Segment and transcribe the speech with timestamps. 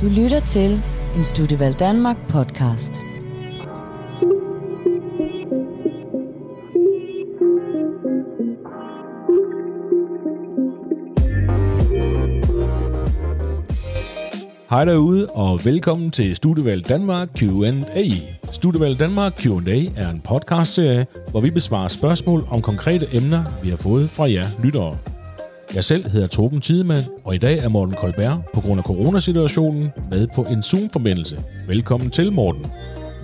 [0.00, 0.82] Du lytter til
[1.16, 2.92] en Studieval Danmark podcast.
[14.70, 18.04] Hej derude, og velkommen til Studievalg Danmark Q&A.
[18.52, 23.76] Studievalg Danmark Q&A er en podcastserie, hvor vi besvarer spørgsmål om konkrete emner, vi har
[23.76, 24.98] fået fra jer lyttere.
[25.74, 29.88] Jeg selv hedder Torben Tidemand, og i dag er Morten Kolberg på grund af coronasituationen
[30.10, 31.38] med på en Zoom-forbindelse.
[31.66, 32.66] Velkommen til, Morten.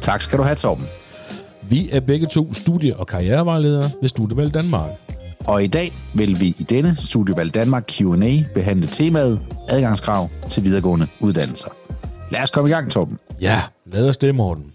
[0.01, 0.85] Tak skal du have, Torben.
[1.63, 4.91] Vi er begge to studie- og karrierevejledere ved Studievalg Danmark.
[5.47, 11.07] Og i dag vil vi i denne Studievalg Danmark Q&A behandle temaet adgangskrav til videregående
[11.21, 11.69] uddannelser.
[12.31, 13.19] Lad os komme i gang, Torben.
[13.41, 14.73] Ja, lad os det, Morten.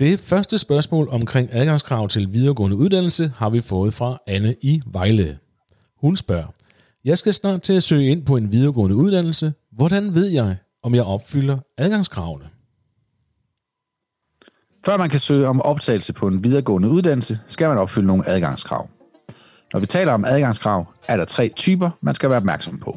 [0.00, 5.38] Det første spørgsmål omkring adgangskrav til videregående uddannelse har vi fået fra Anne i Vejle.
[6.00, 6.54] Hun spørger,
[7.04, 9.52] jeg skal snart til at søge ind på en videregående uddannelse.
[9.72, 12.44] Hvordan ved jeg, om jeg opfylder adgangskravene?
[14.84, 18.88] Før man kan søge om optagelse på en videregående uddannelse, skal man opfylde nogle adgangskrav.
[19.72, 22.96] Når vi taler om adgangskrav, er der tre typer, man skal være opmærksom på.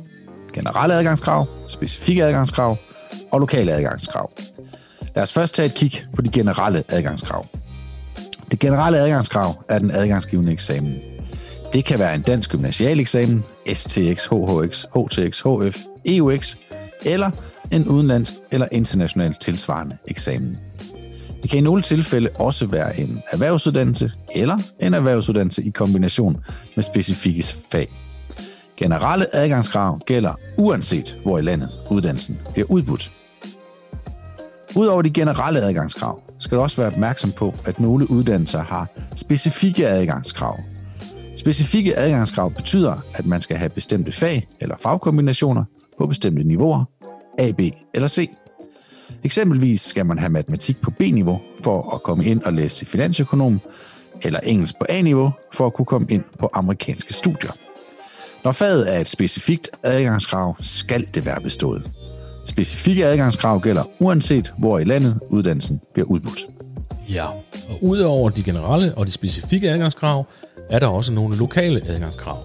[0.53, 2.77] Generelle adgangskrav, specifikke adgangskrav
[3.31, 4.31] og lokale adgangskrav.
[5.17, 7.45] Lad os først tage et kig på de generelle adgangskrav.
[8.51, 10.95] Det generelle adgangskrav er den adgangsgivende eksamen.
[11.73, 13.43] Det kan være en dansk gymnasial eksamen,
[13.73, 16.55] STX, HHX, HTX, HF, EUX,
[17.05, 17.31] eller
[17.71, 20.57] en udenlandsk eller international tilsvarende eksamen.
[21.41, 26.37] Det kan i nogle tilfælde også være en erhvervsuddannelse eller en erhvervsuddannelse i kombination
[26.75, 27.87] med specifikke fag.
[28.77, 33.11] Generelle adgangskrav gælder uanset hvor i landet uddannelsen bliver udbudt.
[34.77, 39.87] Udover de generelle adgangskrav, skal du også være opmærksom på, at nogle uddannelser har specifikke
[39.87, 40.59] adgangskrav.
[41.35, 45.63] Specifikke adgangskrav betyder, at man skal have bestemte fag eller fagkombinationer
[45.97, 46.85] på bestemte niveauer,
[47.39, 47.61] A, B
[47.93, 48.29] eller C.
[49.23, 53.61] Eksempelvis skal man have matematik på B-niveau for at komme ind og læse finansøkonom,
[54.21, 57.51] eller engelsk på A-niveau for at kunne komme ind på amerikanske studier.
[58.43, 61.91] Når faget er et specifikt adgangskrav, skal det være bestået.
[62.47, 66.39] Specifikke adgangskrav gælder uanset hvor i landet uddannelsen bliver udbudt.
[67.09, 67.25] Ja,
[67.69, 70.25] og udover de generelle og de specifikke adgangskrav,
[70.69, 72.43] er der også nogle lokale adgangskrav.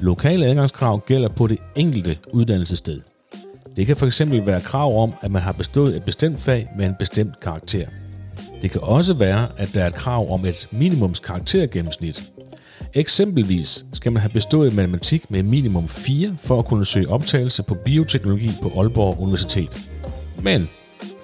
[0.00, 3.00] Lokale adgangskrav gælder på det enkelte uddannelsessted.
[3.76, 6.94] Det kan fx være krav om, at man har bestået et bestemt fag med en
[6.98, 7.86] bestemt karakter.
[8.62, 12.32] Det kan også være, at der er et krav om et minimumskaraktergennemsnit.
[12.94, 17.74] Eksempelvis skal man have bestået matematik med minimum 4 for at kunne søge optagelse på
[17.74, 19.90] bioteknologi på Aalborg Universitet.
[20.42, 20.68] Men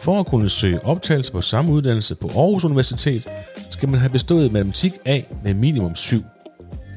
[0.01, 3.29] for at kunne søge optagelse på samme uddannelse på Aarhus Universitet,
[3.71, 6.23] skal man have bestået matematik A med minimum 7,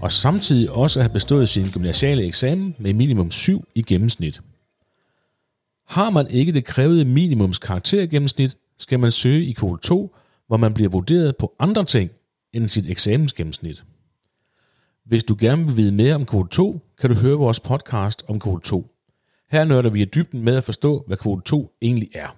[0.01, 4.41] og samtidig også have bestået sin gymnasiale eksamen med minimum 7 i gennemsnit.
[5.87, 10.15] Har man ikke det krævede minimums karaktergennemsnit, skal man søge i kvote 2,
[10.47, 12.11] hvor man bliver vurderet på andre ting
[12.53, 13.83] end sit eksamensgennemsnit.
[15.05, 18.39] Hvis du gerne vil vide mere om kvote 2, kan du høre vores podcast om
[18.39, 18.91] kvote 2.
[19.51, 22.37] Her nørder vi i dybden med at forstå, hvad kvote 2 egentlig er.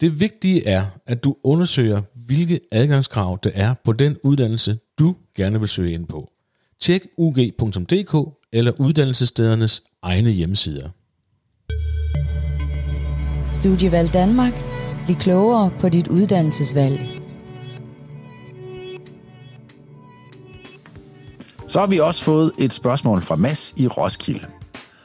[0.00, 5.60] Det vigtige er, at du undersøger, hvilke adgangskrav der er på den uddannelse, du gerne
[5.60, 6.30] vil søge ind på.
[6.80, 10.88] Tjek ug.dk eller uddannelsesstedernes egne hjemmesider.
[13.52, 14.52] Studievalg Danmark.
[15.04, 17.23] Bliv klogere på dit uddannelsesvalg.
[21.74, 24.46] Så har vi også fået et spørgsmål fra Mads i Roskilde.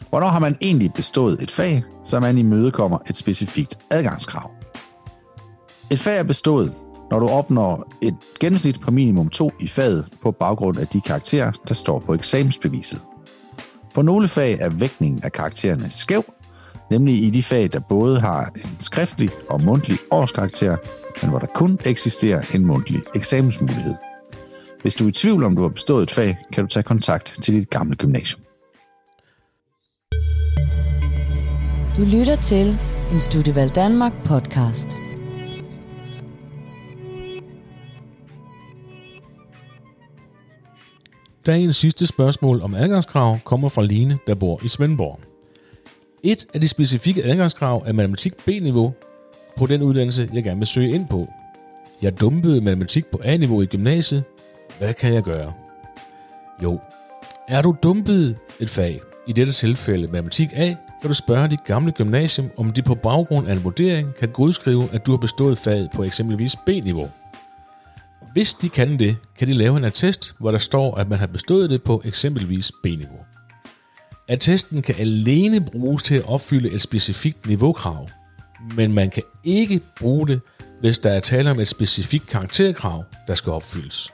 [0.10, 4.52] Hvornår har man egentlig bestået et fag, så man imødekommer et specifikt adgangskrav?
[5.92, 6.74] Et fag er bestået,
[7.12, 11.52] når du opnår et gennemsnit på minimum 2 i faget på baggrund af de karakterer,
[11.68, 13.02] der står på eksamensbeviset.
[13.94, 16.24] For nogle fag er vægtningen af karaktererne skæv,
[16.92, 20.78] nemlig i de fag, der både har en skriftlig og mundtlig årskarakter,
[21.22, 24.09] men hvor der kun eksisterer en mundtlig eksamensmulighed.
[24.82, 27.40] Hvis du er i tvivl om, du har bestået et fag, kan du tage kontakt
[27.42, 28.42] til dit gamle gymnasium.
[31.98, 32.78] Du lytter til
[33.14, 34.88] en Studievalg Danmark podcast.
[41.46, 45.20] Dagens sidste spørgsmål om adgangskrav kommer fra Line, der bor i Svendborg.
[46.24, 48.94] Et af de specifikke adgangskrav er matematik B-niveau
[49.58, 51.28] på den uddannelse, jeg gerne vil søge ind på.
[52.02, 54.24] Jeg dumpede matematik på A-niveau i gymnasiet.
[54.78, 55.54] Hvad kan jeg gøre?
[56.64, 56.80] Jo,
[57.48, 61.92] er du dumpet et fag, i dette tilfælde matematik A, kan du spørge dit gamle
[61.92, 65.90] gymnasium, om de på baggrund af en vurdering kan godskrive, at du har bestået faget
[65.96, 67.10] på eksempelvis B-niveau.
[68.34, 71.28] Hvis de kan det, kan de lave en attest, hvor der står, at man har
[71.28, 73.20] bestået det på eksempelvis B-niveau.
[74.28, 78.10] Attesten kan alene bruges til at opfylde et specifikt niveaukrav,
[78.76, 80.42] men man kan ikke bruge det,
[80.82, 84.14] hvis der er tale om et specifikt karakterkrav, der skal opfyldes.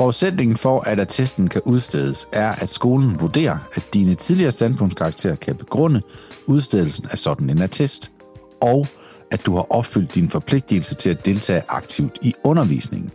[0.00, 5.56] Forudsætningen for, at attesten kan udstedes, er, at skolen vurderer, at dine tidligere standpunktskarakterer kan
[5.56, 6.02] begrunde
[6.46, 8.12] udstedelsen af sådan en attest,
[8.60, 8.86] og
[9.30, 13.10] at du har opfyldt din forpligtelse til at deltage aktivt i undervisningen.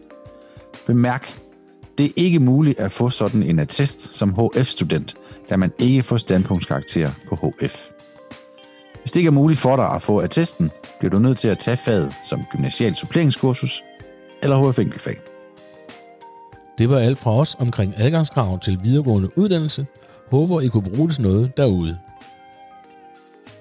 [0.87, 1.39] Bemærk,
[1.97, 5.15] det er ikke muligt at få sådan en attest som HF-student,
[5.49, 7.87] da man ikke får standpunktskarakter på HF.
[9.01, 11.59] Hvis det ikke er muligt for dig at få attesten, bliver du nødt til at
[11.59, 13.83] tage faget som gymnasial suppleringskursus
[14.41, 15.34] eller HF enkeltfag.
[16.77, 19.85] Det var alt fra os omkring adgangskrav til videregående uddannelse.
[20.31, 21.97] Håber, I kunne bruge det til noget derude.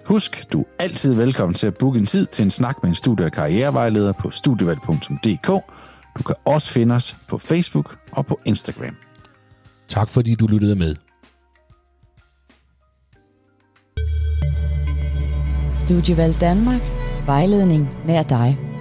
[0.04, 2.94] Husk, du er altid velkommen til at booke en tid til en snak med en
[2.94, 5.46] studie- og karrierevejleder på studievalg.dk.
[6.18, 8.96] Du kan også finde os på Facebook og på Instagram.
[9.88, 10.96] Tak fordi du lyttede med.
[15.78, 16.80] Studievalg Danmark.
[17.26, 18.73] Vejledning nær dig.